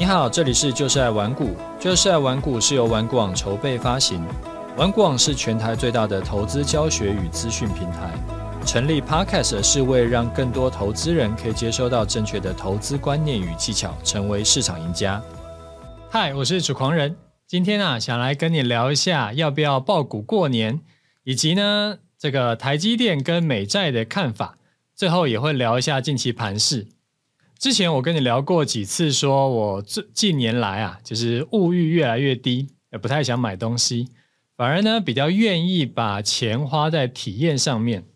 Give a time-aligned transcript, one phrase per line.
[0.00, 4.26] 你好，这里是就是爱玩股，就是爱玩股是由玩股网筹备发行，
[4.74, 8.10] 玩股网是全台最大的投资教学与资讯平台。
[8.64, 15.22] 成立 Podcast 是为让更多投资人可以接收到正确的投资观念与技巧，成为市场赢家。
[16.08, 17.14] 嗨，我是主狂人，
[17.46, 20.80] 今天啊，想来跟你聊一下要不要爆股过年，
[21.24, 24.56] 以及呢这个台积电跟美债的看法，
[24.96, 26.86] 最后也会聊一下近期盘势。
[27.60, 34.08] 之前我跟你聊过几次，说我这近年来啊，就是物欲越来越低，也不太想买东西，
[34.56, 38.06] 反而呢比较愿意把钱花在体验上面，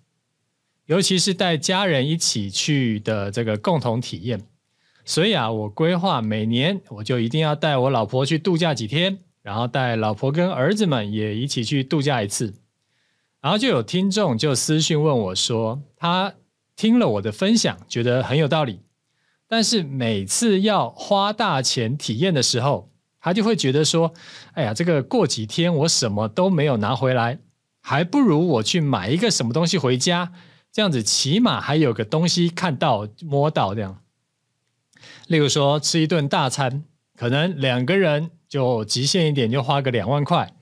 [0.86, 4.40] 尤其是带家人一起去的这个共同体验。
[5.04, 12.54] 所以啊，我规划每年我就一定要带我老婆去度假几天，然后带老婆跟儿子们也一起去度假一次。
[13.42, 16.32] 然后就有听众就私讯问我说，他
[16.74, 18.80] 听了我的分享，觉得很有道理。
[19.46, 22.90] 但是每次要花大钱体验的时候，
[23.20, 24.12] 他就会觉得说
[24.52, 27.38] ：“哎呀，这个过几天我什么都没有拿回来，
[27.80, 30.32] 还不如我去买一个什么东西回家，
[30.72, 34.00] 这样子起码还有个东西看到摸到这样。
[35.26, 36.84] 例如说吃一顿大餐，
[37.16, 40.54] 可能两个人就极限一点就花个两万块，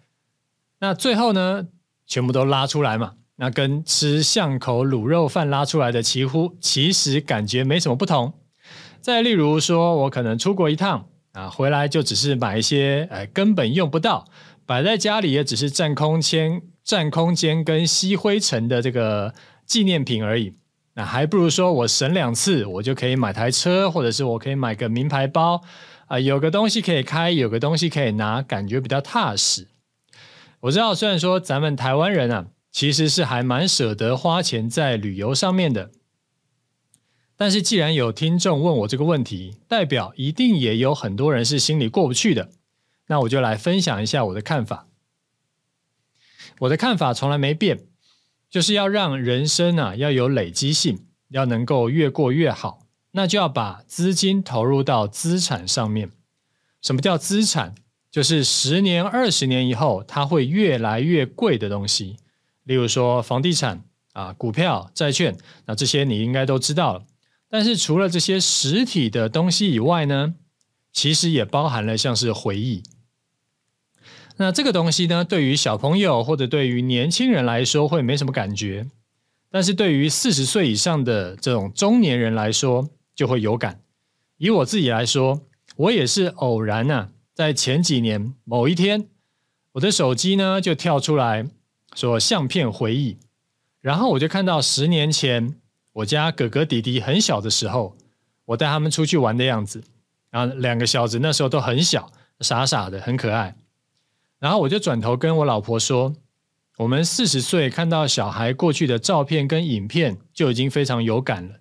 [0.81, 1.69] 那最后呢，
[2.07, 8.35] 全部都拉出来嘛，那跟吃巷口卤肉饭拉出来的几乎其实感觉没什么不同。”
[9.03, 14.29] 再例如说，我可能出国一趟啊，回来就只是买一些，哎，根本用不到，
[14.65, 19.35] 摆在家里也只是占空间、占空间跟吸灰尘的这个
[19.67, 20.55] 纪念品而已。
[20.95, 25.61] 那还不如说我省两次，我就可以买台车，或者是我可以买个名牌包
[26.07, 29.67] 啊，有个东西可以开，有个东西可以拿，感觉比较踏实。
[30.61, 35.91] 我知道，虽然说咱们台湾人啊，其实是还蛮舍得花钱在旅游上面的。
[37.43, 42.51] 但是，既然有听众问我这个问题，代表一定也有很多人是心里过不去的。
[43.09, 44.87] 那我就来分享一下我的看法。
[46.61, 47.81] 我的看法从来没变，
[48.49, 56.13] 就是要让人生啊要有累积性，要能够越过越好，那就要把资金投入到资产上面。
[56.81, 57.75] 什么叫资产？
[58.09, 62.19] 就是十年、二十年以后它会越来越贵的东西。
[62.63, 67.05] 例如说房地产啊、股票、债券，那这些你应该都知道了。
[67.53, 70.33] 但是除了这些实体的东西以外呢，
[70.91, 72.83] 其实也包含了像是回忆。
[74.39, 78.87] 那这个东西呢，对于小朋友或者对于年轻人来说会没什么感觉，
[79.51, 83.83] 但是对于四十岁以上的这种中年人来说就会有感。
[84.39, 85.43] 以我自己来说，
[85.77, 89.09] 我也是偶然呢、啊，在前几年某一天，
[89.73, 91.47] 我的手机呢就跳出来
[91.95, 93.19] 说相片回忆，
[93.83, 95.59] 然后我就看到十年前。
[95.93, 97.97] 我家哥哥弟弟很小的时候，
[98.47, 99.85] 我带他们出去玩的样子，
[100.31, 102.11] 然后两个小子那时候都很小，
[102.41, 103.55] 傻傻的，很可爱。
[104.39, 106.15] 然后我就转头跟我老婆说
[106.79, 111.61] ：“我们四十岁看到小孩过去的照片跟影片，就已经非常有感了。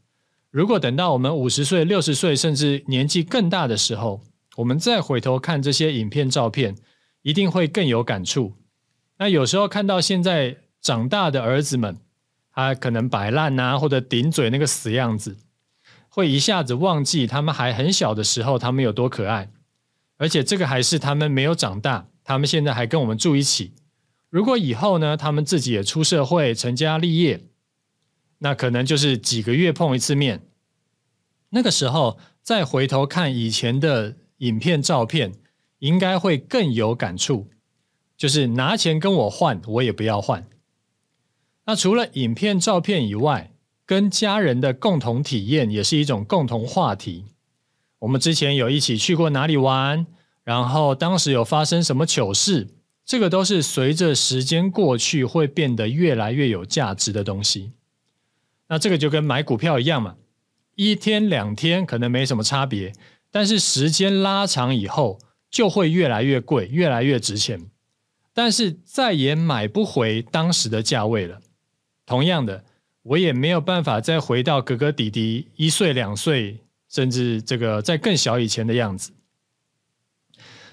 [0.49, 4.21] 如果等到我们五十岁、六十岁，甚至年纪更大的时候，
[4.55, 6.75] 我们再回头看这些影片、照片，
[7.21, 8.53] 一定会更有感触。
[9.17, 11.97] 那有时候看到现在长大的儿子们。”
[12.53, 15.37] 他可能摆烂呐，或者顶嘴那个死样子，
[16.09, 19.49] 会一下子忘记他们还很小的时候，他们有多可爱。
[20.17, 23.73] 而且这个还是他们没有长大，他们现在还跟我们住一起。
[24.29, 27.47] 如果以后呢，他们自己也出社会、成家立业，
[28.39, 30.41] 那可能就是几个月碰一次面。
[31.49, 35.33] 那个时候再回头看以前的影片、照片，
[35.79, 37.49] 应该会更有感触。
[38.15, 40.47] 就是拿钱跟我换，我也不要换。
[41.65, 43.51] 那除了影片、照片以外，
[43.85, 47.25] 跟家人的共同体验也是一种共同话题。
[47.99, 50.07] 我们之前有一起去过哪里玩，
[50.43, 52.69] 然后当时有发生什么糗事，
[53.05, 57.73] 这个都是随着时间过去会变得越来越有价值的东西。
[58.69, 60.15] 那这个就跟买股票一样嘛，
[60.75, 62.93] 一天两天可能没什么差别，
[63.29, 65.19] 但是时间拉长以后，
[65.49, 67.69] 就会越来越贵，越来越值钱，
[68.33, 71.39] 但是再也买不回当时的价位了。
[72.11, 72.65] 同样的，
[73.03, 76.59] 我也没有办法再回到哥哥弟弟一岁两岁，
[76.89, 79.13] 甚至这个在更小以前的样子。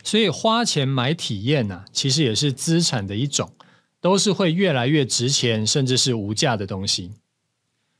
[0.02, 3.52] 所以花钱买体验呢、啊，其实也是资产的一种，
[4.00, 7.12] 都是会越来越值钱，甚至是无价的东西。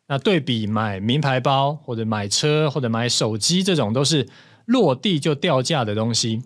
[0.08, 4.26] 那对比买名牌包，或者买车，或者买手机这种，都是
[4.64, 6.43] 落地就掉价的东西。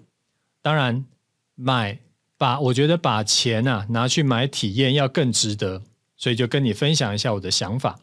[0.61, 1.07] 当然，
[1.55, 2.01] 买
[2.37, 5.85] 把我觉得把钱啊拿去买体验要更值得。
[6.23, 7.99] 所以就跟你分享一下我的想法。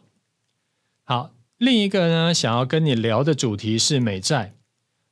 [1.04, 4.52] 好，另一个呢，想要跟你聊的主题是美债。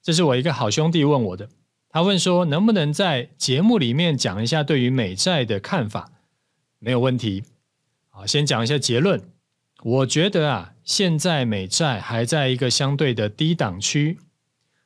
[0.03, 1.49] 这是我一个好兄弟问我的，
[1.89, 6.13] 他问说能不能在节目里面讲一下对于美债的看法？
[6.79, 7.45] 没有问题。
[8.11, 9.23] 好，先讲一下结论。
[9.83, 14.19] 我觉得啊，现在美债还在一个相对的低档区，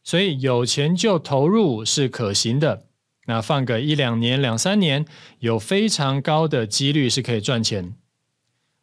[0.05, 2.85] 所以有钱就投入是可行的。
[3.27, 5.05] 那放个一两年、两三年，
[5.41, 7.97] 有非常高的几率是可以赚钱。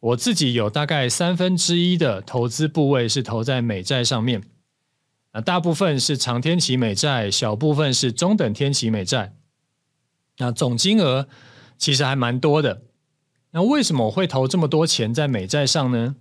[0.00, 4.42] 我自己有大概三分之一的投资部位是投在美债上面，
[5.32, 9.36] 那大部分是长天期美债，小部分是中等天期美债。
[10.38, 11.28] 那总金额
[11.76, 12.82] 其实还蛮多的。
[13.50, 16.16] 那为什么我会投这么多钱在美债上呢？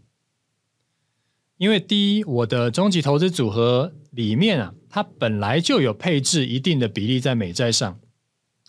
[1.58, 8.00] 因为第一，我的终极投资组合里面啊，它本来就有配置一定的比例在美债上，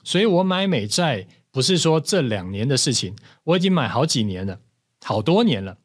[0.05, 4.61] 所以我买美债不是说这两年的事情，我已经买好几年了，
[5.03, 5.79] 好多年了。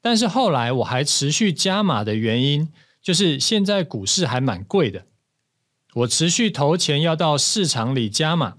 [0.00, 2.72] 但是后来我还持续加码的原因，
[3.02, 5.06] 就是现在股市还蛮贵的，
[5.94, 8.58] 我持续投钱要到市场里加码。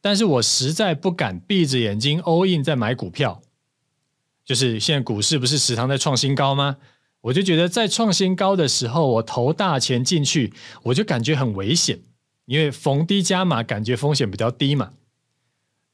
[0.00, 3.42] 但是我实在不敢闭着眼睛 all in 在买股票，
[4.44, 6.76] 就是现在股市不是时常在创新高吗？
[7.22, 10.52] 我就觉得在创新高的时候，我投大钱进去，
[10.84, 11.98] 我就感觉很危险，
[12.44, 14.92] 因为逢低加码，感觉风险比较低嘛。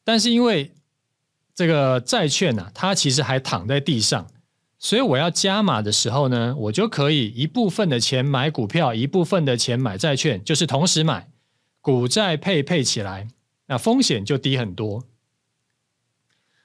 [0.05, 0.73] 但是因为
[1.63, 4.27] 这个债券呢、它其实还躺在地上，
[4.81, 11.29] 所以我要加码的时候呢，我就可以一部分的钱买股票，一部分的钱买债券，就是同时买
[11.81, 13.29] 股债配配起来。
[13.67, 15.05] 那风险就低很多。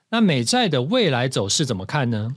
[0.10, 2.36] 那美债的未来走势怎么看呢？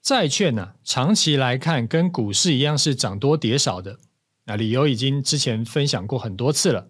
[0.00, 3.98] 债券呢、长期来看跟股市一样是涨多跌少的。
[4.46, 6.88] 那理由已经之前分享过很多次了。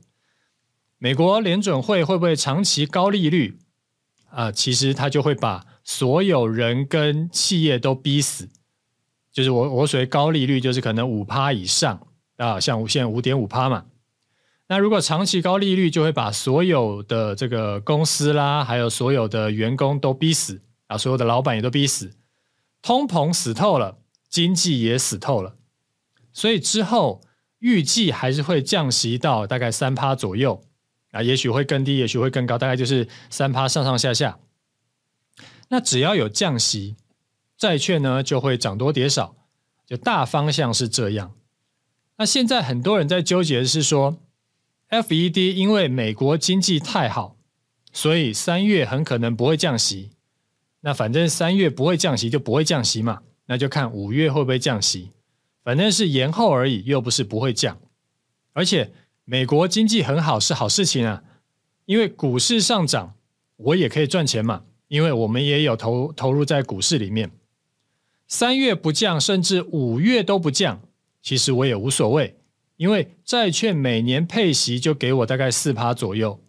[0.99, 3.59] 美国联准会会不会长期高利率？
[4.31, 8.49] 啊，其实它就会把所有人跟企业都逼死。
[9.33, 13.87] 就是我我所谓高利率，就是可能五趴以上啊，像现在五点五趴嘛。
[14.67, 22.13] 那如果长期高利率，就会把所有的这个公司啦，还有所有的员工都逼死啊，所有的老板也都逼死，
[22.83, 23.99] 通膨死透了，
[24.29, 25.57] 经济也死透了，
[26.33, 27.23] 所以之后
[27.61, 30.63] 预计还是会降息到大概三趴左右
[31.11, 34.39] 啊，也许会更低，也许会更高，大概就是三趴上上下下。
[35.69, 36.97] 那只要有降息，
[37.57, 39.37] 债券呢就会涨多跌少，
[39.87, 41.35] 就大方向是这样。
[42.17, 44.19] 那现在很多人在纠结的是说
[44.91, 47.37] ，FED 因为美国经济太好，
[47.93, 50.11] 所以三月很可能不会降息。
[50.81, 55.11] 那反正三月不会降息就不会降息嘛，那就看五月会不会降息。
[55.63, 57.79] 反正是延后而已，又不是不会降。
[58.53, 58.93] 而且
[59.31, 61.23] 美国经济很好是好事情啊，
[61.85, 63.15] 因为股市上涨，
[63.57, 67.31] 我也可以赚钱嘛，因为我们也有投投入在股市里面。
[68.27, 70.81] 三月不降，甚至五月都不降，
[71.21, 72.39] 其实我也无所谓。
[72.79, 76.43] 因为债券每年配息就给我大概四趴左右，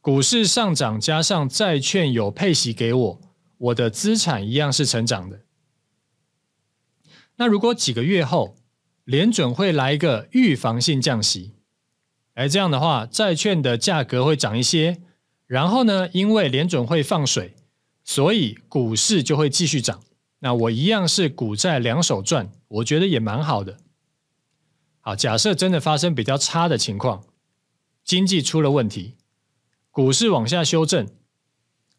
[0.00, 3.20] 股市上涨加上债券有配息给我，
[3.58, 5.42] 我的资产一样是成长的。
[7.36, 8.56] 那如果几个月后
[9.04, 11.52] 联准会来一个预防性降息，
[12.38, 14.98] 哎，这样的话债券的价格会涨一些，
[15.48, 17.56] 然后呢，因为联准会放水，
[18.04, 20.00] 所以股市就会继续涨。
[20.38, 23.78] 那我一样是股债两手赚，我觉得也蛮好的。
[25.00, 27.24] 好，假设真的发生比较差的情况，
[28.04, 29.16] 经济出了问题，
[29.90, 31.08] 股市往下修正，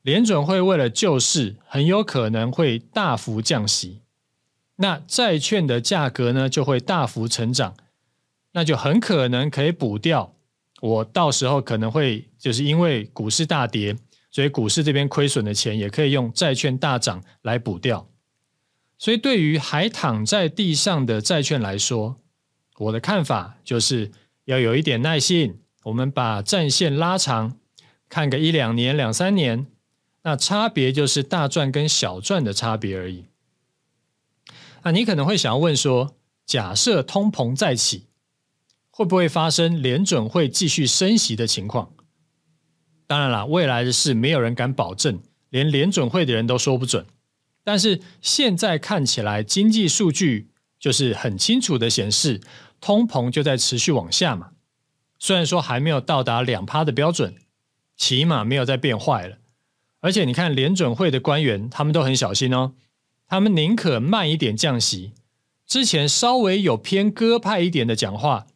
[0.02, 4.04] 联准会为了救市，很有可能会大幅降息，
[4.78, 7.76] 那债券的价格呢就会大幅成长，
[8.54, 10.36] 那就很可能可以补掉
[10.82, 13.96] 我到时候可能会就是因为股市大跌，
[14.32, 18.10] 所以股市这边亏损的钱也可以用债券大涨来补掉，
[18.98, 22.20] 所以对于还躺在地上的债券来说，
[22.78, 24.12] 我的看法就是
[24.46, 27.58] 要有一点耐心，我们把战线拉长，
[28.08, 29.68] 看个一两年、两三年，
[30.24, 33.26] 那差别就是大赚跟小赚的差别而已。
[34.84, 38.09] 那你可能会想要问说，假设通膨再起，
[39.00, 41.94] 会不会发生联准会继续升息的情况？
[43.08, 47.06] 当然了，未来的事没有人敢保证，连联准会的人都说不准。
[47.64, 52.42] 但是现在看起来，经济数据就是很清楚的显示。
[52.82, 54.50] 通膨就在持续往下嘛，
[55.18, 57.36] 虽然说还没有到达两趴的标准，
[57.96, 59.38] 起码没有再变坏了。
[60.02, 62.74] 而且你看联准会的官员，他们都很小心哦，
[63.28, 65.14] 他们宁可慢一点降息。
[65.66, 68.48] 之前稍微有偏鸽派一点的讲话，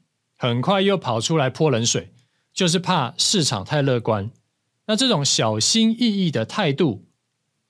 [0.44, 2.12] 很快又跑出来泼冷水，
[2.54, 4.30] 就是怕市场太乐观。
[4.88, 7.06] 那这种小心翼翼的态度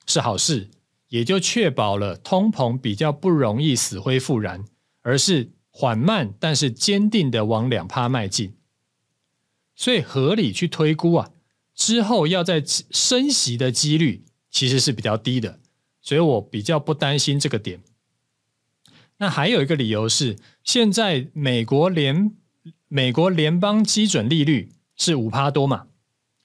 [0.06, 0.70] 是好事，
[1.10, 4.64] 也就确保了通膨比较不容易死灰复燃，
[5.02, 5.52] 而是。
[5.76, 8.54] 缓慢但是坚定的往两趴迈进，
[9.74, 11.32] 所以合理去推估啊，
[11.74, 12.62] 之后要再
[12.92, 15.58] 升息的几率其实是比较低的，
[16.00, 17.82] 所以我比较不担心这个点。
[19.16, 22.32] 那还有一个理由是，现在美国联
[22.94, 25.88] 美国联邦基准利率是五趴多嘛，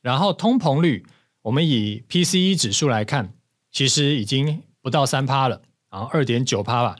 [0.02, 1.06] 然后通膨率
[1.44, 3.36] 我们以 PCE 指数来看，
[3.72, 6.96] 其实已经不到三趴了，然后二点九趴吧。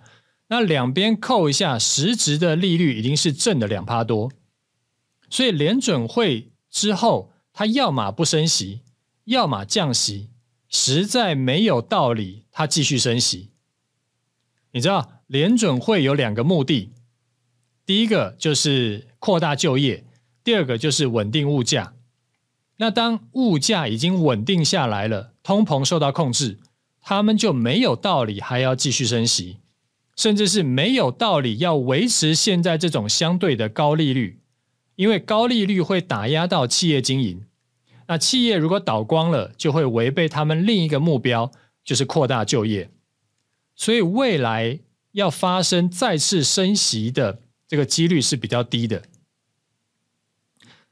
[0.50, 4.32] 那两边扣一下，实质的利率已经是正的两趴多，
[5.32, 8.82] 所以联准会之后，它要么不升息，
[9.24, 10.30] 要么降息，
[10.68, 13.50] 实在没有道理它继续升息。
[14.74, 16.92] 你知道联准会有两个目的，
[17.90, 20.04] 第一个就是扩大就业，
[20.44, 21.96] 第二个就是稳定物价。
[22.78, 26.60] 那当物价已经稳定下来了，通膨受到控制，
[27.02, 29.58] 他们就没有道理还要继续升息。
[30.16, 34.40] 甚至是没有道理要维持现在这种相对的高利率，
[34.96, 37.44] 因为高利率会打压到企业经营。
[38.08, 41.52] 那企业如果倒光了，就会违背他们另一个目标，
[41.84, 42.92] 就是扩大就业。
[43.76, 44.78] 所以未来
[45.14, 49.04] 要发生再次升息的这个几率是比较低的。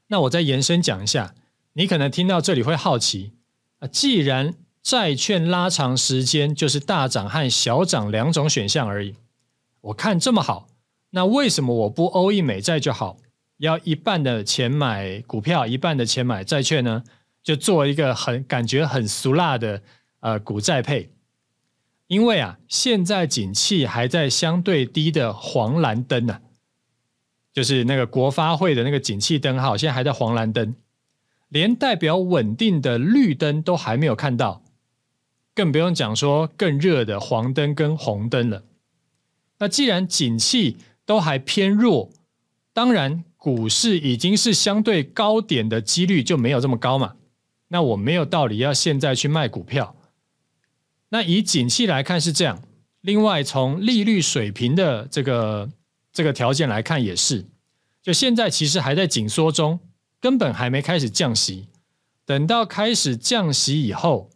[0.06, 1.34] 那我再延伸讲一下，
[1.74, 3.32] 你可能听到这里会好奇
[3.80, 9.16] 啊，既然债券拉长时间就是大涨和小涨两种选项而已。
[9.82, 10.68] 我看这么好，
[11.10, 13.18] 那为什么我不欧一美债就好？
[13.58, 17.02] 要一半的钱买股票，一半的钱买债券呢？
[17.42, 19.82] 就做一个很感觉很俗辣的
[20.20, 21.10] 呃股债配。
[22.06, 26.40] 因为啊，现在景气还在相对低的黄蓝灯呢、
[27.58, 30.76] 就是那个国发会的那个景气灯号，现在还在黄蓝灯，
[31.48, 34.62] 连代表稳定的绿灯都还没有看到。
[35.56, 38.62] 更不用讲说更热的黄灯跟红灯了。
[39.58, 42.12] 那既然景气都还偏弱，
[42.72, 47.16] 当然股市已经是相对高点的几率就没有这么高嘛。
[47.70, 49.96] 那我没有道理要现在去卖股票。
[51.08, 52.62] 那以景气来看是这样，
[53.00, 55.68] 另外从利率水平的这个
[56.18, 57.46] 这个条件来看也是，
[58.02, 59.78] 就现在其实还在紧缩中，
[60.20, 61.68] 根本还没开始降息。
[62.26, 64.28] 等到开始降息以后。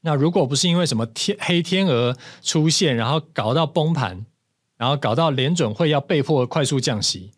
[0.00, 4.26] 那如果不是因为什么天黑天鹅出现，然后搞到崩盘，
[4.76, 7.30] 然后搞到联准会要被迫快速降息，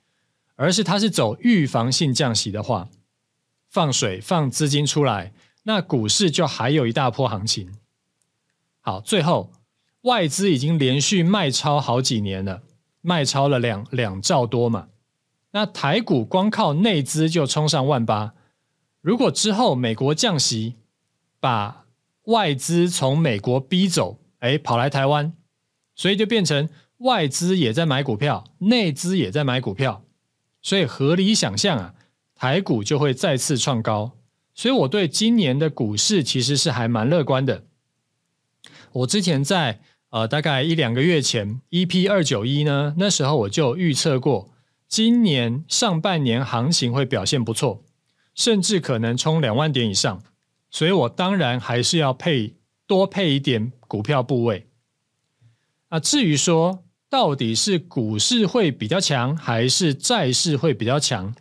[0.56, 2.88] 而是它是走预防性降息的话，
[3.68, 7.70] 放水放资金出来，那股市就还有一大波行情。
[8.80, 9.52] 好，最后
[10.00, 12.62] 外资已经连续卖超好几年了，
[13.00, 14.88] 卖超了两两兆多嘛，
[15.52, 18.34] 那台股光靠内资就冲上万八，
[19.00, 20.76] 如果之后美国降息，
[21.40, 21.86] 把
[22.24, 25.32] 外资从美国逼走，哎，跑来台湾，
[25.94, 30.04] 所以就变成外资也在买股票，内资也在买股票，
[30.60, 31.94] 所以合理想象啊，
[32.34, 34.12] 台股就会再次创高。
[34.54, 37.64] 所以我对今年的股市其实是还蛮乐观的。
[38.92, 39.80] 我之前在
[40.10, 44.52] 呃大概一两个月前，EP 二九一呢，那时候我就预测过，
[44.88, 47.84] 今年上半年行情会表现不错，
[48.34, 50.22] 甚至可能冲两万点以上。
[50.70, 54.66] 所以我当然还是要配多配一点股票部位。
[55.88, 61.34] 啊，至于说到底是股市会比较强，还是债市会比较强，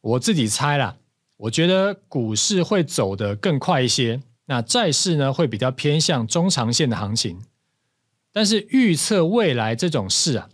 [0.00, 0.96] 我自己猜啦。
[1.36, 7.40] 我觉得股市会走得更快一些，那债市呢会比较偏向中长线的行情。
[8.32, 10.48] 但是预测未来这种事啊，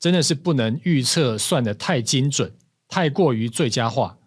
[0.00, 2.54] 真的是不能预测算得太精准，
[2.88, 4.18] 太过于最佳化，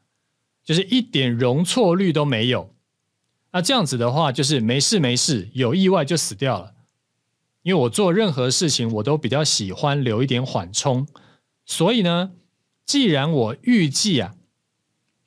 [0.63, 2.73] 就是一点容错率都没有。
[3.51, 6.73] 那这样子的话，就是没事没事，有意外就死掉了。
[7.63, 11.07] 因为我做任何事情，我都比较喜欢留一点缓冲。
[11.65, 12.31] 所以呢，
[12.85, 14.35] 既然我预计啊，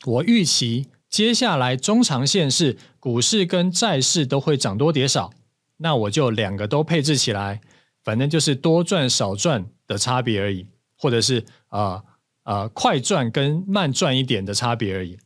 [0.04, 5.32] 我预期接下来中长线是股市跟债市都会涨多跌少，
[5.76, 7.60] 那我就两个都配置起来，
[8.02, 10.66] 反正就是多赚少赚的差别而已，
[10.96, 12.04] 或者是啊啊、
[12.44, 15.18] 呃呃、快赚跟慢赚一点的差别而已。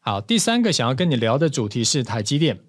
[0.00, 2.60] 好，第三个想要跟你聊的主题是台积电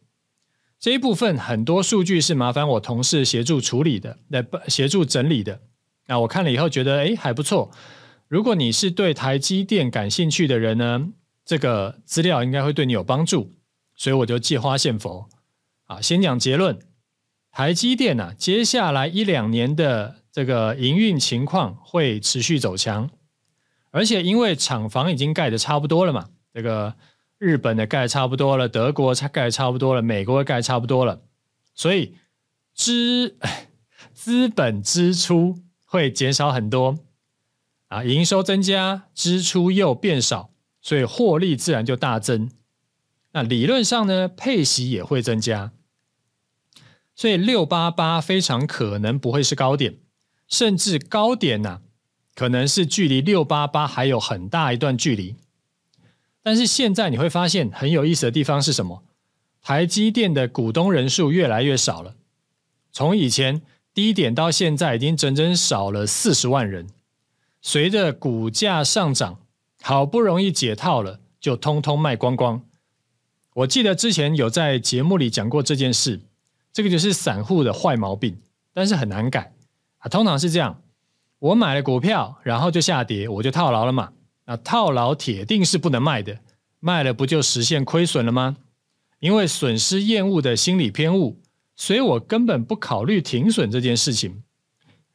[0.79, 5.61] 这一部分，很多数据是麻烦我同事协助处理的，来协助整理的。
[6.07, 7.69] 那我看了以后觉得，哎，还不错。
[8.27, 11.09] 如果你是对台积电感兴趣的人呢，
[11.43, 13.55] 这个资料应该会对你有帮助，
[13.95, 15.29] 所以我就借花献佛。
[15.89, 16.79] 啊，先讲结论，
[17.51, 23.09] 台积电啊，接下来一两年的这个营运情况会持续走强，
[23.91, 26.95] 而且因为厂房已经盖得差不多了嘛，这个。
[27.39, 31.21] 日本的盖差不多了，德国盖差不多了，美国的盖差不多了，
[31.73, 32.15] 所以
[32.73, 33.37] 资
[34.13, 36.99] 资本支出会减少很多
[37.87, 40.49] 啊，营收增加，支出又变少，
[40.81, 42.51] 所以获利自然就大增。
[43.31, 45.71] 那理论上呢，配息也会增加，
[47.19, 49.97] 所以六八八非常可能不会是高点，
[50.47, 51.81] 甚至高点呢、
[52.33, 55.35] 可能是距离六八八还有很大一段距离。
[56.41, 59.03] 但是现在你会发现很有意思的地方是什么？
[59.61, 62.15] 台积电的股东人数越来越少了，
[62.93, 63.61] 从以前
[63.93, 66.87] 低点到现在已经整整少了四十万人。
[67.61, 69.41] 随着股价上涨，
[69.81, 72.63] 好不容易解套了，就通通卖光光。
[73.55, 76.21] 我记得之前有在节目里讲过这件事，
[76.71, 78.37] 这个就是散户的坏毛病，
[78.73, 79.53] 但是很难改
[79.97, 80.07] 啊。
[80.07, 80.81] 通常是这样，
[81.39, 84.11] 我买了股票，然后就下跌，我就套牢了嘛。
[84.45, 86.39] 那套牢铁定是不能卖的，
[86.79, 88.57] 卖了不就实现亏损了吗？
[89.19, 91.41] 因为损失厌恶的心理偏误，
[91.75, 94.43] 所以我根本不考虑停损这件事情。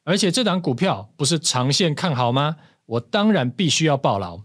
[0.03, 2.57] 而且这档股票不是长线看好吗？
[2.85, 4.41] 我当然必须要抱牢。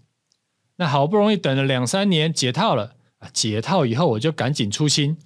[0.76, 5.18] 那好不容易等了两三年解套了啊，解套以后我就赶紧出清，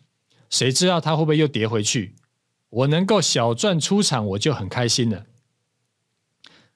[0.54, 2.14] 谁知道它会不会又跌回去？
[2.70, 5.26] 我能够小赚出场，我就很开心了。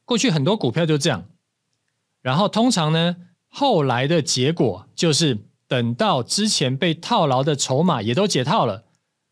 [0.05, 1.29] 过去很多股票就这样。
[2.21, 3.17] 然后通常呢，
[3.47, 8.85] 后来的结果就是等到之前被套牢的筹码也都解套了，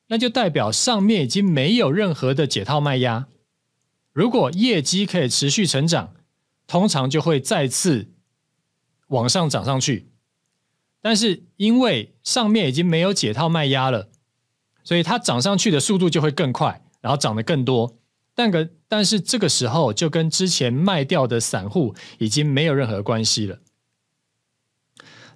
[0.07, 3.27] 那就代表上面已经没有任何的解套卖压。
[4.13, 6.15] 如果业绩可以持续成长，
[6.69, 8.13] 通常就会再次
[9.09, 10.09] 往上涨上去。
[11.01, 14.09] 但是因为上面已经没有解套卖压了，
[14.87, 17.99] 所以它涨上去的速度就会更快，然后涨得更多。
[18.37, 23.59] 但个但是这个时候就跟之前卖掉的散户已经没有任何关系了。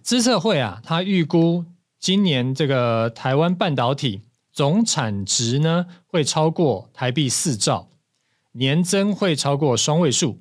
[0.02, 1.64] 资策会啊，他预估
[1.98, 4.20] 今年这个台湾半导体
[4.52, 7.88] 总产值呢会超过台币四兆，
[8.52, 10.40] 年增会超过双位数，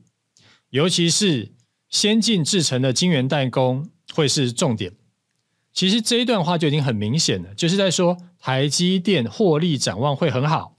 [0.69, 1.53] 尤其是
[1.89, 4.93] 先进制程的晶圆代工会是重点。
[5.79, 10.75] 其实这一段话就已经很明显了，就是在说台积电获利展望会很好，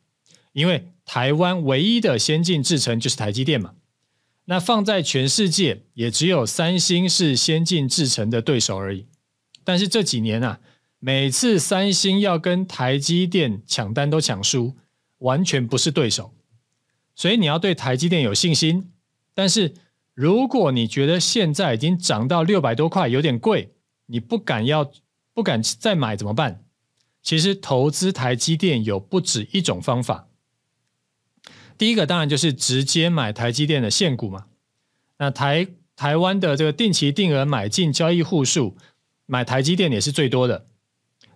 [0.52, 0.88] 因为。
[1.06, 3.72] 台湾唯一的先进制程就是台积电嘛，
[4.44, 9.06] 那放在全世界也只有三星是先进制程的对手而已。
[9.64, 10.60] 但是这几年啊，
[11.00, 14.76] 每次三星要跟台积电抢单都抢输，
[15.18, 16.32] 完全不是对手。
[17.16, 18.92] 所以你要对台积电有信心。
[19.34, 19.74] 但是
[20.14, 23.72] 如果你觉得现在已经涨到六百多块有点贵，
[24.10, 24.90] 你不敢要
[25.32, 26.64] 不敢再买怎么办？
[27.22, 30.28] 其实投资台积电有不止一种方法。
[31.78, 34.46] 第一个当然就是直接买台积电的现股嘛。
[35.18, 38.76] 那台台湾的这个定期定额买进交易户数，
[39.26, 40.66] 买台积电也是最多的。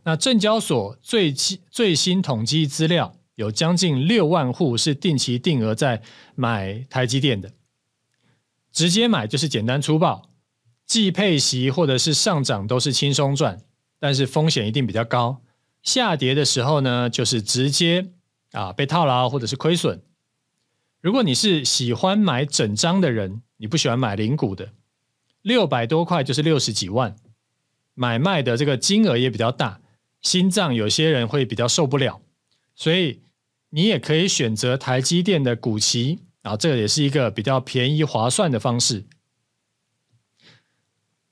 [0.04, 6.02] 那证交所最最新统计资料，有将近六万户是定期定额在
[6.34, 7.52] 买台积电的。
[8.72, 10.28] 直接买就是简单粗暴，
[10.86, 13.62] 既配息或者是上涨都是轻松赚，
[13.98, 15.40] 但是风险一定比较高。
[15.82, 18.10] 下跌的时候呢，就是直接
[18.52, 20.02] 啊被套牢或者是亏损。
[21.00, 24.72] 如果你是喜欢买整张的人，你不喜欢买零股的，
[25.42, 27.14] 六百多块就是六十几万，
[27.94, 29.80] 买卖的这个金额也比较大，
[30.22, 32.22] 心脏有些人会比较受不了，
[32.74, 33.20] 所以
[33.70, 39.04] 你也可以选择台积电的股期，啊，这个也是一个比较便宜划算的方式。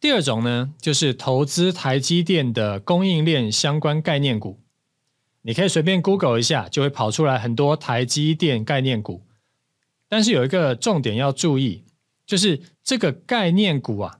[0.03, 4.59] 第二种呢，就是投资台积电的供应链相关概念股，
[5.43, 9.23] 你可以随便 Google 一下，就会跑出来很多台积电概念股。
[10.09, 11.85] 但是有一个重点要注意，
[12.27, 14.19] 就是这个概念股啊，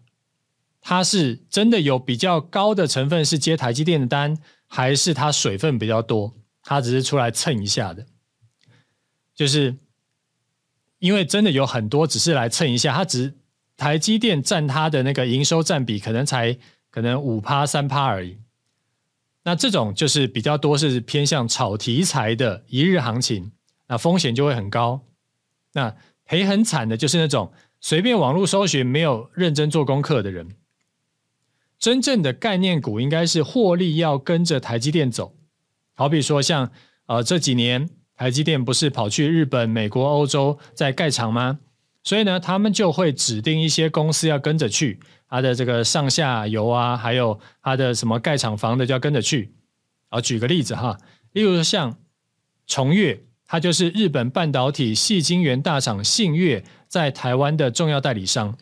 [0.81, 8.07] 它是真的有比较高的成分是接台积电的单，还是它水分比较多，它只是出来蹭一下的？
[9.35, 9.77] 就是
[11.01, 13.35] 因为真的有很多只是来蹭一下，它只
[13.77, 16.57] 台积电占它的那个营收占比可能才
[16.91, 18.39] 可能五趴三趴而已。
[19.45, 23.51] 那这种就是比较多是偏向炒题材的一日行情，
[23.89, 25.01] 那风险就会很高。
[25.73, 30.49] 那赔很惨的就是那种随便网络搜寻、没有认真做功课的人。
[31.79, 35.35] 真正的概念股应该是获利要跟着台积电走，
[35.95, 36.71] 好比说像
[37.07, 41.59] 呃这几年台积电不是跑去日本、美国、欧洲在盖厂吗？
[42.05, 49.55] 所以呢，他们就会指定一些公司要跟着去，它的这个上下游啊，还有它的什么盖厂房的就要跟着去。
[50.09, 50.99] 好，举个例子哈，
[51.33, 51.99] 例如像
[52.67, 53.25] 崇越。
[53.45, 58.57] 它就是日本半导体矽晶圆大厂信越在台湾的重要代理商，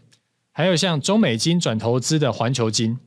[0.50, 2.98] 还有像中美金转投资的环球金，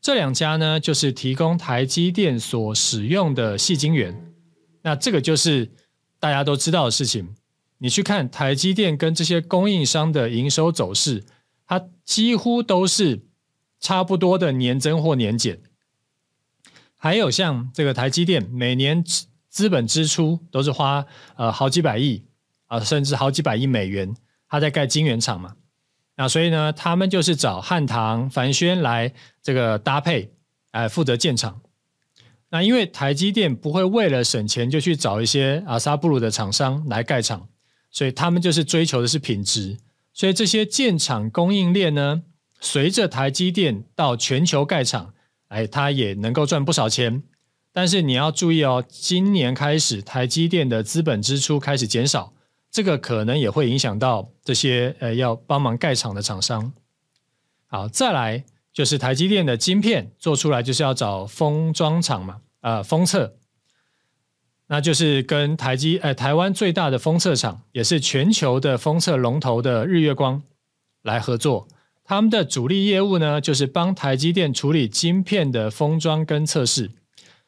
[0.00, 4.32] 这两家呢，就是提供台积电所使用的细晶圆。
[4.80, 5.70] 那这个就是
[6.18, 7.28] 大家都知道的事情。
[7.78, 11.24] 你去看台积电跟这些供应商的营收走势，
[11.66, 13.26] 它几乎都是
[13.80, 15.60] 差不多的年增或年减。
[16.96, 19.04] 还有像这个台积电，每年
[19.48, 21.04] 资本支出都是花
[21.36, 22.24] 呃好几百亿
[22.66, 24.14] 啊、甚至好几百亿美元，
[24.48, 25.56] 它在盖晶圆厂嘛。
[26.16, 29.12] 那所以呢，他们就是找汉唐、凡轩来
[29.42, 30.32] 这个搭配，
[30.70, 31.60] 哎、负责建厂。
[32.48, 37.48] 那因为台积电不会为了省钱就去找一些阿萨布鲁的厂商来盖厂，
[37.90, 39.78] 所以他们就是追求的是品质。
[40.12, 42.22] 所以这些建厂供应链呢，
[42.60, 45.12] 随着台积电到全球盖厂，
[45.48, 47.22] 哎，它也能够赚不少钱。
[47.72, 52.32] 但是你要注意哦，今年开始台积电的资本支出开始减少。
[52.70, 56.72] 这个可能也会影响到这些呃要帮忙盖厂的厂商。
[57.66, 63.36] 好，再来就是台积电的晶片做出来就是要找封装厂嘛，呃，封测，
[64.68, 70.42] 那就是跟台积呃台湾最大的封测厂，也是全球的封测龙头的日月光
[71.02, 71.68] 来合作。
[72.04, 76.90] 他们的主力业务呢，就是帮台积电处理晶片的封装跟测试。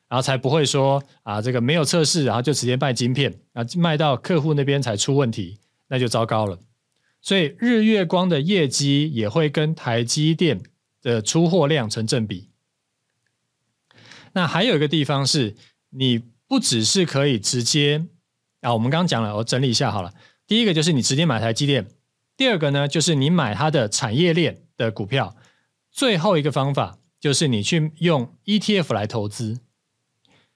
[0.09, 6.59] 然后才不会说啊，这个没有测试，然后就直接卖晶片啊，卖到客户那边才出问题，那就糟糕了。
[7.21, 10.63] 所以日月光的业绩也会跟台积电
[11.03, 12.49] 的出货量成正比。
[14.33, 15.55] 那还有一个地方是，
[15.91, 18.07] 你不只是可以直接
[18.63, 20.13] 啊，我们刚刚讲了，我整理一下好了。
[20.47, 21.87] 第一个就是你直接买台积电，
[22.37, 25.37] 第二个呢就是你买它的产业链的股票，
[25.93, 29.61] 最后一个方法就是你去用 ETF 来投资。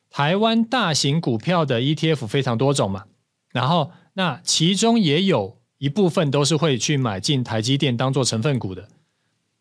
[0.09, 3.05] 台湾大型股票的 ETF 非常多种嘛，
[3.51, 8.89] 然后那其中也有一部分都是会去买进台积电当做成分股的。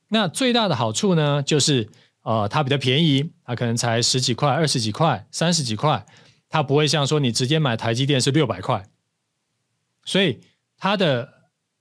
[0.10, 1.90] 那最大的好处呢，就是
[2.24, 6.06] 呃它比较便宜，它可能才十几块、二十几块、三十几块，
[6.50, 8.84] 它不会像说你直接买台积电是六百块，
[10.06, 10.40] 所以
[10.78, 11.34] 它的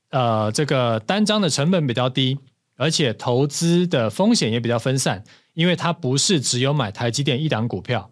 [0.09, 2.39] 呃这个单张的成本比较低，
[2.75, 5.23] 而且投资的风险也比较分散，
[5.53, 8.11] 因为它不是只有买台积电一档股票。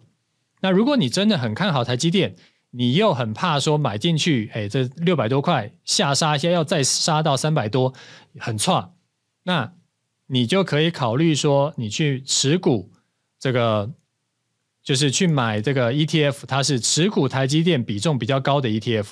[0.60, 2.36] 那如果你真的很看好台积电，
[2.72, 7.92] 你又很怕说买进去，哎，这六百多块下杀一下，要再杀到三百多，
[8.38, 8.92] 很差。
[9.42, 9.72] 那
[10.32, 12.92] 你就可以考虑说，你去持股
[13.36, 13.90] 这个，
[14.80, 19.08] 就是去买这个 ETF，它是持股台积电比重比较高的 ETF。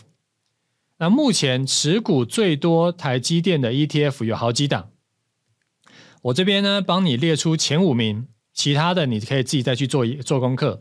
[0.99, 4.91] 那目前持股最多台积电的 ETF 有好几档，
[6.23, 10.81] 我这边呢帮你列出前五名，其他的你可以自己再去做一做功课。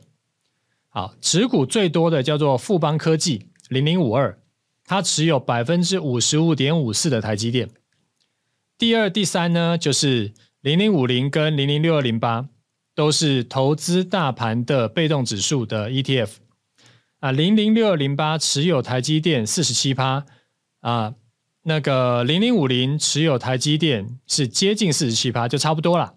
[0.89, 4.39] 好，持股最多的叫做富邦科技零零五二，
[4.85, 7.69] 它持有百分之五十五点五四的台积电。
[8.77, 12.47] 第二、第三呢，就是零零五零跟零零六二零八，
[12.93, 16.29] 都是投资大盘的被动指数的 ETF。
[17.19, 20.25] 啊，零零六二零八持有台积电四十七趴，
[20.81, 21.15] 啊，
[21.63, 26.13] 那个零零五零持有台积电是接近四十七趴，就差不多了。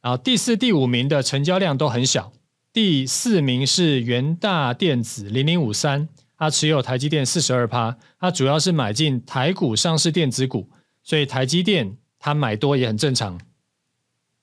[0.00, 2.32] 然后第四、第五名的成交量都很小。
[2.72, 10.70] 第四名是元大电子零零五三，它持有台积电四十二趴，它主要是买进台股上市电子股，
[11.08, 13.40] 所以台积电它买多也很正常。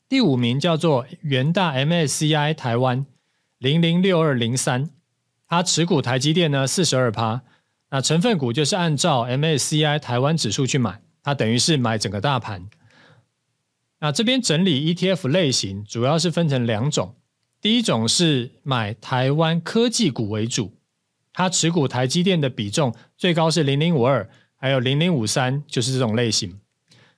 [0.09, 3.05] 第五名叫做元大 MSCI 台湾
[3.59, 4.89] 零零六二零三，
[5.47, 7.43] 它持股台积电呢四十二趴，
[7.91, 12.67] 那成分股就是按照 MSCI 台湾指数去买，它等于是买整个大盘。
[13.99, 17.13] 那这边整理 ETF 类型，主要是分成两种。
[17.61, 20.73] 第一种是买台湾科技股为主，
[21.31, 26.59] 它持股台积电的比重最高是零零五二，还有零零五三，就是这种类型。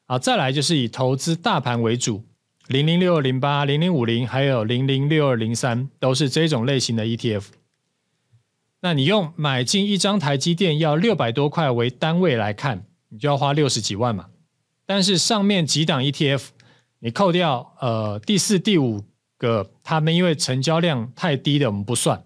[0.06, 2.23] 好，再来就是以投资大盘为主，
[2.67, 7.45] 零零六二零八、零零五零，还有零零六二零三，都是这种类型的 ETF。
[8.82, 14.28] 那你用买进一张台积电要六百多块为单位来看，你就要花六十几万嘛。
[14.86, 16.47] 但是上面几档 ETF，
[17.00, 19.04] 你扣掉呃第四、第五。
[19.39, 22.23] 个他们因为成交量太低的，我们不算。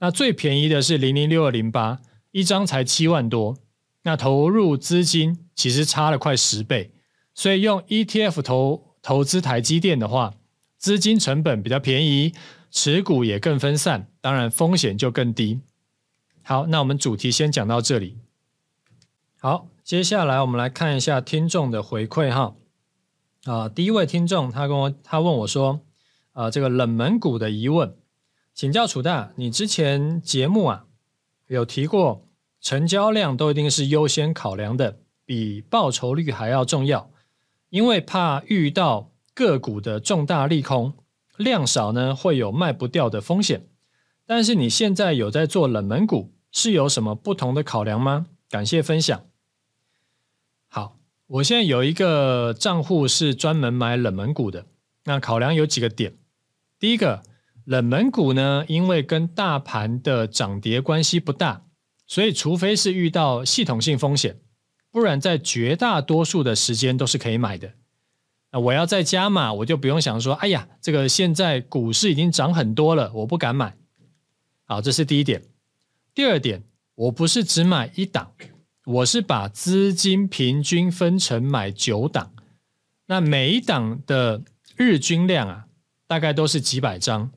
[0.00, 1.98] 那最便宜的是零零六二零八，
[2.30, 3.56] 一张才七万多。
[4.02, 6.92] 那投入资金其实差了快十倍，
[7.34, 10.34] 所以用 ETF 投投资台积电的话，
[10.78, 12.32] 资金成本比较便宜，
[12.70, 15.60] 持股也更分散，当然风险就更低。
[16.42, 18.18] 好，那我们主题先讲到这里。
[19.38, 22.54] 好，接下来我们来看一下听众的回馈哈。
[23.44, 25.80] 啊，第一位听众他跟我他问我说。
[26.34, 27.94] 啊、呃，这个冷门股的疑问，
[28.54, 30.86] 请教楚大，你之前节目啊
[31.46, 32.26] 有提过，
[32.62, 37.10] 成交量都一定是优先考量的，比报酬率还要重要，
[37.70, 40.94] 因为怕遇到个股的重大利空，
[41.36, 43.66] 量少呢会有卖不掉的风险。
[44.24, 48.26] 但是你现在有在做冷门股，是有什么不同的考量吗？
[48.48, 49.24] 感谢分享。
[50.68, 50.96] 好，
[51.26, 54.66] 我现在有一个账户是专门买冷门股的。
[55.04, 56.14] 那考量有几个点。
[56.78, 57.22] 第一个，
[57.64, 61.64] 冷门股呢，因为跟大盘的涨跌关系不大，
[62.12, 64.38] 所以除非是遇到系统性风险，
[64.90, 67.72] 不然在绝大多数的时间都是可以买的。
[68.50, 73.78] 那我要再加码，我就不用想说，哎呀，这个现在股市已经涨很多了，我不敢买。
[74.64, 75.42] 好，这是第一点。
[76.12, 76.64] 第二点，
[76.96, 78.34] 我不是只买一档，
[78.84, 82.34] 我是把资金平均分成买九档，
[83.06, 84.42] 那每一档的
[84.76, 85.64] 日均量啊，
[86.06, 87.32] 大概都是几百张，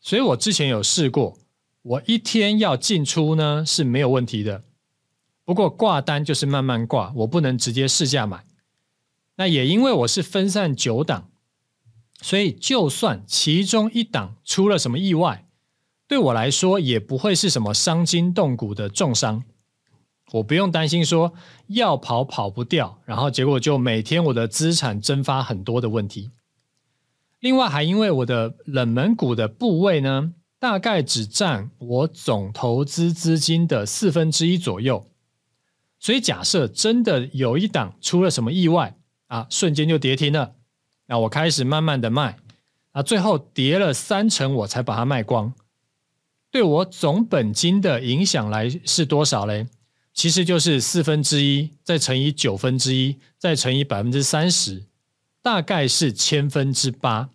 [0.00, 1.38] 所以我之前有试过，
[1.86, 4.64] 我一天要进出呢是没有问题的。
[5.44, 8.44] 不过挂单就是慢慢挂，我不能直接市价买。
[9.36, 11.30] 那也因为我是分散九档，
[12.20, 15.46] 所以就算其中一档出了什么意外，
[16.08, 19.44] 对我来说也不会是什么伤筋动骨的重伤。
[20.32, 21.34] 我不用担心说
[21.68, 26.32] 要跑跑不掉，然后结果就每天我的资产蒸发很多的问题。
[27.38, 35.08] 另外，还因为我的冷门股的部位呢，大概只占我总投资资金的四分之一左右，
[35.98, 40.54] 所以假设真的有一档出了什么意外啊，瞬间就跌停了，
[41.06, 42.38] 那我开始慢慢的卖，
[42.92, 45.52] 啊，最后跌了三成我才把它卖光，
[46.50, 49.66] 对我总本金的影响来是多少嘞？
[50.14, 54.84] 其实就是四分之一，再乘以九分之一，再乘以百分之三十。
[55.42, 57.28] 大概是千分之八，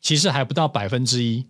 [0.00, 1.46] 其实还不到百分之一。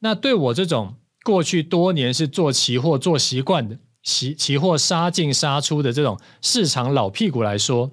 [0.00, 7.92] 那对我这种过去多年是做期货做习惯的，期期货杀进杀出的这种市场老屁股来说，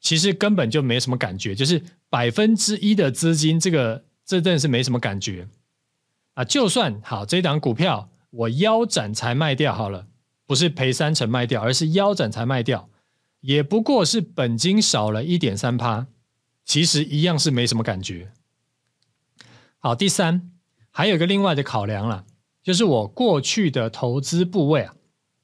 [0.00, 1.54] 其实根本就没什么感觉。
[1.54, 5.48] 就是百分之一的资金，这个这真的是没什么感觉
[6.34, 6.44] 啊。
[6.44, 10.06] 就算好，这档股票我腰斩才卖掉好了，
[10.46, 12.88] 不是赔三成卖掉，而是腰斩才卖掉，
[13.40, 16.06] 也不过是本金少了一点三趴。
[16.64, 18.32] 其实一样是没什么感觉。
[19.78, 20.52] 好，第三，
[20.90, 22.24] 还有一个另外的考量啦，
[22.62, 24.94] 就是我过去的投资部位啊，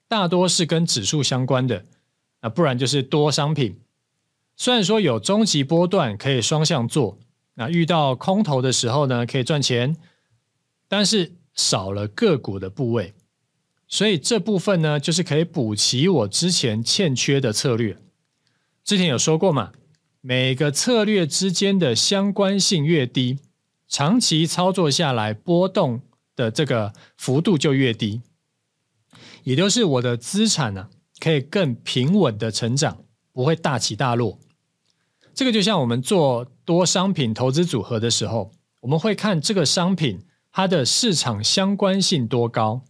[0.08, 1.84] 大多是跟指数相关的，
[2.40, 3.80] 啊，不然就是多商品。
[4.56, 7.18] 虽然说有终极波段可以双向做，
[7.54, 9.96] 那遇到空头的时候呢，可以赚钱，
[10.88, 13.14] 但是少了个股的部位，
[13.86, 17.96] 所以这部分呢，就是可以补齐我之前欠缺的策略。
[18.84, 19.72] 之前有说过嘛。
[20.22, 23.38] 每个策略之间的相关性越低，
[23.88, 26.02] 长期操作下来波动
[26.34, 28.20] 的这个幅度就越低，
[29.44, 34.38] 也就是我的资产呢，可以更平稳的成长，不会大起大落。
[35.34, 42.82] 这个就像我们做多商品投资组合的时候，我们会看这个商品它的市场相关性多高，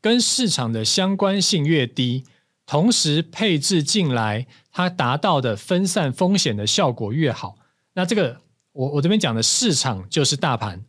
[0.00, 2.24] 跟市场的相关性越低。
[2.66, 7.56] 同时配置进来，它达到的分散风险的效果越好。
[7.94, 8.40] 那这个
[8.72, 10.84] 我我这边讲的市场就是大盘。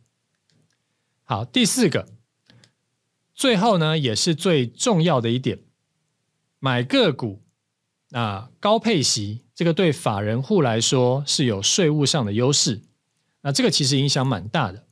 [1.24, 2.08] 好，第四个，
[3.34, 5.60] 最后呢也是最重要的一点，
[6.58, 7.42] 买个股
[8.12, 12.82] 啊高配息，这个对法人户来说是有税务上的优势。
[13.42, 14.86] 那这个其实影响蛮大的，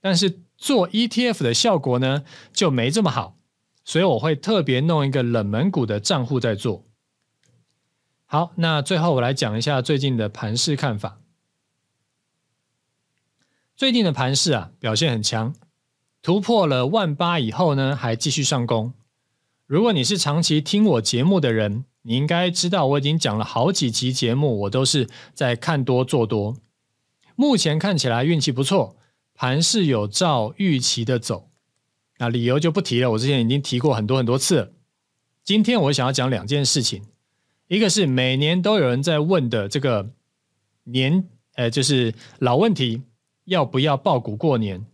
[0.00, 3.36] 但是做 ETF 的效果呢就没这么好。
[3.84, 6.84] 所以我会特别弄一个冷门股的账户在做。
[8.26, 11.22] 好，那最后我来讲一下最近的盘势看法。
[13.78, 15.54] 最近的盘势啊表现很强，
[16.20, 18.92] 突破了万八以后呢还继续上攻。
[19.66, 26.56] 如果你是长期听我节目的人，你应该知道我已经讲了好几期节目，我都是在看多做多。
[27.36, 28.96] 目前看起来运气不错，
[29.32, 31.48] 盘势有照预期的走。
[32.18, 34.74] 那理由就不提了，我之前已经提过很多很多次。
[35.44, 37.04] 今天我想要讲两件事情，
[37.68, 40.10] 一个是每年都有人在问的这个
[40.82, 43.02] 年，呃，就是老问题，
[43.48, 44.86] 要不要爆股过年？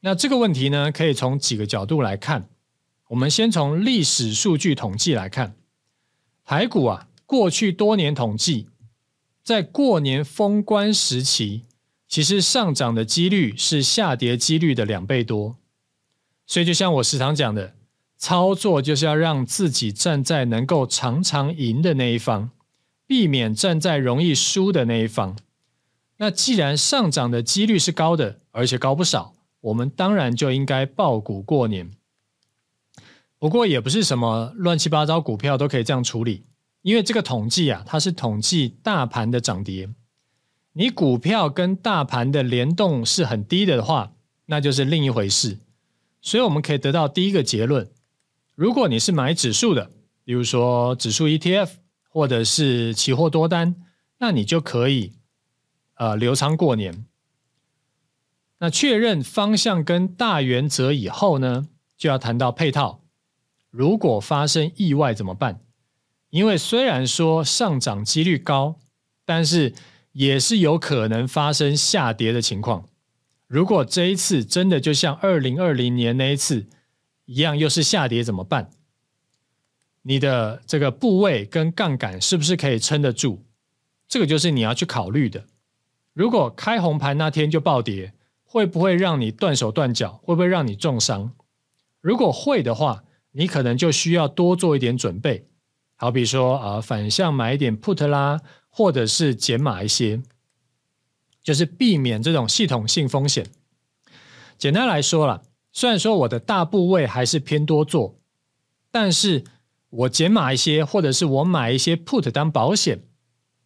[0.00, 2.48] 那这个问题呢，可以从几个角度来看。
[3.08, 5.56] 我们先从历史数据统计来看，
[6.44, 8.68] 台股啊，过去多年统计，
[9.42, 11.62] 在过年封关时期，
[12.08, 15.56] 其实上涨的几率是下跌几率的两倍多。
[16.46, 17.74] 所以，就像我时常讲的，
[18.16, 22.50] 操作就是要让自己站在能够常常赢的那一方，
[23.06, 25.36] 避免站在容易输的那一方。
[26.18, 31.90] 那既然上涨的几率是高的，而且高不少，我们当然就应该抱股过年。
[33.38, 36.46] 不过，也不是什么乱七八糟股票都可以这样处理，
[36.80, 39.90] 因为这个统计啊，它是统计大盘的涨跌。
[40.72, 44.12] 你股票跟大盘的联动是很低的话，
[44.46, 45.58] 那就是另一回事。
[46.22, 47.90] 所以我们可以得到第一个结论，
[48.54, 49.90] 如果你是买指数的，
[50.24, 51.70] 比如说指数 ETF
[52.08, 53.76] 或者是期货多单，
[54.18, 55.12] 那你就可以
[55.96, 57.04] 呃流仓过年。
[58.58, 63.02] 那确认方向跟大原则以后呢，就要谈到配套。
[63.70, 65.60] 如果发生意外怎么办？
[66.30, 68.76] 因为虽然说上涨几率高，
[69.24, 69.74] 但是
[70.12, 72.88] 也是有可能发生下跌的情况。
[73.46, 76.66] 如果这一次真的就像二零二零年那一次
[77.26, 78.70] 一样，又是下跌怎么办？
[80.02, 83.44] 你的这个部位跟杠杆是不是可以撑得住？
[84.08, 85.44] 这个就是你要去考虑的。
[86.16, 90.18] 如果开红盘那天就暴跌，会不会让你断手断脚？
[90.24, 91.32] 会不会让你重伤？
[92.00, 95.46] 如果会的话，你可能就需要多做一点准备，
[95.94, 100.22] 好比说啊，反向买一点 put 啦，或者是减码一些，
[101.42, 103.46] 就是避免这种系统性风险。
[104.56, 108.18] 简单来说啦，虽然说我的大部位还是偏多做，
[108.90, 109.44] 但是
[109.90, 113.02] 我减码一些，或者是我买一些 put 当保险，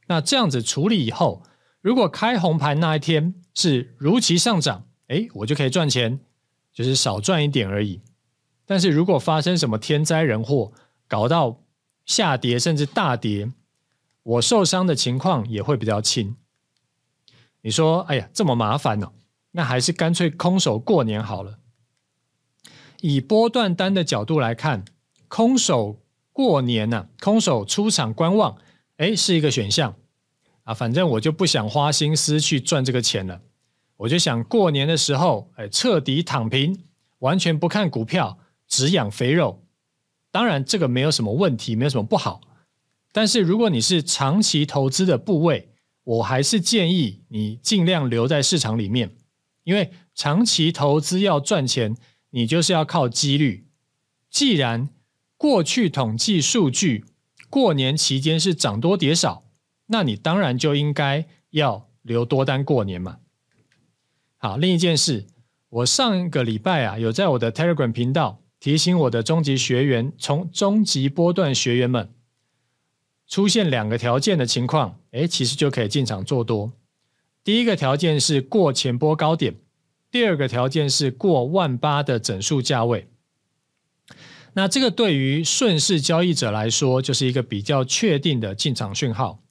[0.09, 1.45] 那这样子处理以后，
[1.81, 6.21] 如果开红盘那一天是如期上涨，哎，我就可以赚钱，
[6.73, 8.01] 就是少赚一点而已。
[8.67, 10.73] 但是如果发生什么天灾人祸，
[11.09, 11.63] 搞到
[12.05, 13.51] 下跌甚至大跌，
[14.23, 16.37] 我受伤的情况也会比较轻。
[17.63, 19.13] 你说，哎呀，这么麻烦哦，
[19.53, 21.59] 那还是干脆空手过年好了。
[23.01, 24.85] 以波段单的角度来看，
[25.29, 26.01] 空手
[26.33, 28.59] 过年呐、啊，空手出场观望，
[28.99, 29.97] 哎，是一个选项
[30.71, 30.75] 啊。
[30.75, 33.41] 反正我就不想花心思去赚这个钱了，
[33.97, 36.85] 我就想过年的时候，哎，彻底躺平，
[37.19, 38.39] 完全不看股票。
[38.73, 39.65] 只养肥肉，
[40.31, 42.41] 当然这个没有什么问题，没有什么不好。
[43.11, 45.71] 但是如果你是长期投资的部位，
[46.05, 49.11] 我还是建议你尽量留在市场里面，
[49.65, 51.97] 因为长期投资要赚钱，
[52.31, 53.67] 你就是要靠几率。
[54.31, 54.89] 既然
[55.37, 57.05] 过去统计数据
[57.49, 59.43] 过年期间是涨多跌少，
[59.91, 63.19] 那你当然就应该要留多单过年嘛。
[64.39, 65.27] 好，另一件事，
[65.69, 68.41] 我上个礼拜啊有在我的 Telegram 频道。
[68.61, 72.13] 提醒我的中级学员，从中级波段学员们
[73.27, 76.71] 出现两个条件的情况，诶，其实就可以进场做多。
[77.43, 79.55] 第一个条件是过前波高点，
[80.11, 83.09] 第二个条件是过万八的整数价位。
[84.53, 89.43] 那这个对于顺势交易者来说，就是一个比较确定的进场讯号。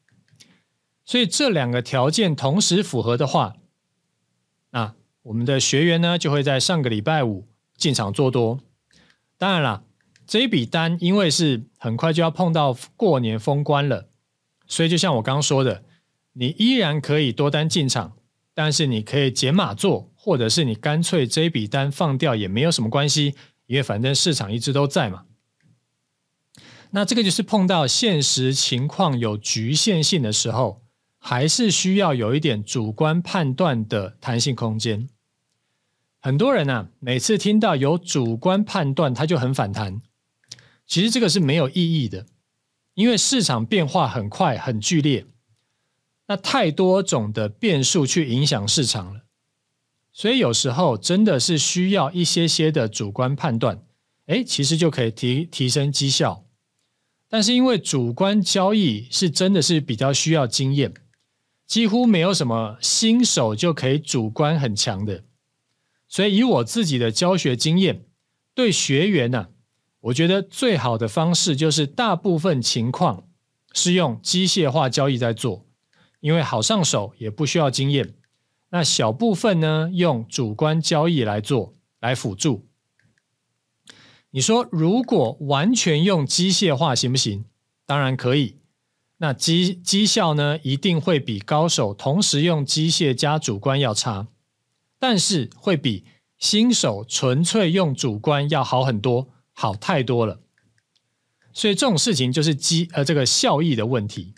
[1.09, 3.55] 所以这两个条件同时符合的话，
[4.69, 4.93] 那
[5.23, 8.59] 我们的学员呢，就会在上个礼拜五进场做多。
[9.35, 9.83] 当然啦，
[10.27, 14.09] 这一笔单因为是很快就要碰到过年封关了，
[14.67, 15.83] 所以就像我刚刚说的，
[16.33, 18.15] 你依然可以多单进场，
[18.53, 23.33] 但是你可以减码做，或者是你干脆这一笔单放掉也没有什么关系，
[23.65, 25.25] 因为反正市场一直都在嘛。
[26.91, 30.83] 那这个就是碰到现实情况有局限性的时候，
[31.19, 35.07] 还是需要有一点主观判断的弹性空间。
[36.21, 40.01] 很多人啊，每次听到有主观判断，他就很反弹。
[40.87, 42.25] 其实这个是没有意义的，
[42.95, 45.25] 因为市场变化很快、很剧烈，
[46.27, 49.21] 那太多种的变数去影响市场了。
[50.11, 53.83] 所以有时候真的是需要一些些的主观判断，
[54.25, 56.43] 哎，其实就可以提提升绩效。
[57.29, 60.93] 但是因为主观交易是真的是比较需要经验，
[61.69, 65.23] 几乎没有什么新手就可以主观很强的。
[66.07, 68.05] 所以，以我自己的教学经验，
[68.55, 69.49] 对学员呢、啊，
[69.99, 73.27] 我觉得最好的方式就是大部分情况
[73.71, 75.67] 是用机械化交易在做，
[76.21, 78.15] 因为好上手，也不需要经验。
[78.71, 82.67] 那小部分呢，用主观交易来做，来辅助。
[84.31, 87.45] 你说，如果完全用机械化行不行？
[87.85, 88.58] 当然可以。
[89.19, 94.27] 那绩绩效呢，一定会比高手同时用机械加主观要差。
[94.97, 96.03] 但是会比
[96.37, 100.41] 新手纯粹用主观要好很多，好太多了。
[101.53, 104.33] 所以这种事情就是机呃这个效益的问题。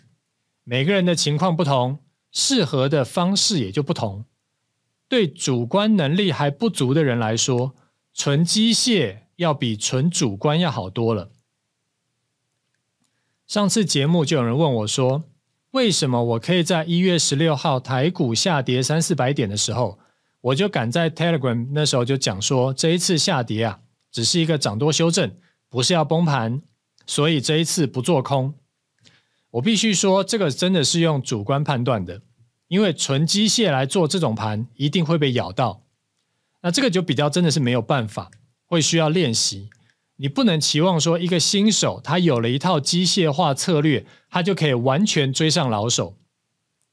[0.64, 1.98] 每个人的情况不同，
[2.30, 4.24] 适合的方式也就不同。
[5.08, 7.74] 对主观能力还不足的人来说，
[8.14, 11.30] 纯机械要比纯主观要好多了。
[13.52, 15.24] 上次节目就有人问我说，
[15.72, 19.98] 为什么我可以在一月十六号台股下跌三四百点的时候，
[20.40, 23.80] 我就赶在 Telegram 那时候就讲说，这一次下跌啊，
[24.10, 25.36] 只是一个涨多修正，
[25.68, 26.62] 不是要崩盘，
[27.04, 28.54] 所以这一次不做空。
[29.50, 32.22] 我必须说，这个真的是用主观判断的，
[32.68, 35.82] 因为纯机械来做这种盘，一定会被咬到。
[36.62, 38.30] 那这个就比较真的是没有办法，
[38.64, 39.68] 会需要练习。
[40.22, 46.16] 你不能期望说一个新手他有了一套机械化策略，他就可以完全追上老手，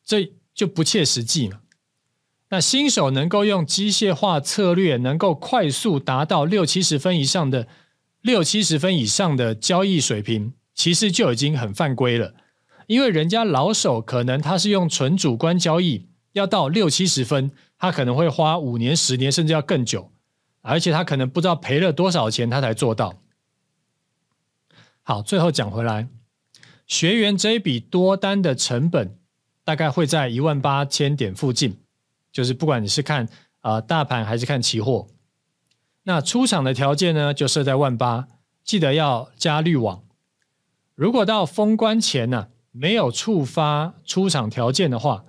[0.03, 1.59] 这就不切实际嘛。
[2.49, 7.67] 那新手能够用机械化策略，能够快速达到六七十分以上的
[8.21, 12.34] 六七十分以上的交易水平，其实就已经很犯规了。
[12.88, 20.11] 因为人家老手可能他是用纯主观交易，要到六七十分，他可能会花五年、十年，甚至要更久，
[20.62, 23.22] 而且他可能不知道赔了多少钱，他才做到。
[25.01, 26.07] 好，最后讲回来，
[26.86, 29.18] 学员这一笔多单的成本
[29.64, 31.80] 大概会在一万八千点附近。
[32.32, 33.26] 就是不管你是看
[33.62, 35.07] 啊、呃、大盘还是看期货，
[36.03, 38.28] 那出场的条件呢就设在万八，
[38.64, 40.03] 记得要加滤网。
[40.93, 45.26] 如果到封关前呢、没有触发出场条件的话，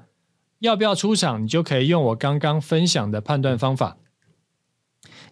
[0.59, 1.43] 要不要出场？
[1.43, 3.97] 你就可以用我刚刚分享的判断方法。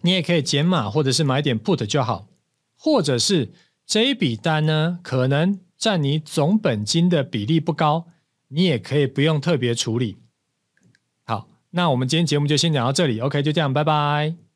[0.01, 2.27] 你也可以减码或者是买点 put 就好，
[2.77, 3.51] 或者是
[3.85, 8.07] 这一笔单呢可能占你总本金的比例不高，
[8.49, 10.17] 你也可以不用特别处理。
[11.25, 14.48] 好那我们今天节目就先讲到这里，OK，就这样，拜拜。